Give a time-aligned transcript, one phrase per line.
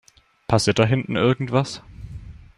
[0.47, 1.83] Passiert dahinten irgendwas?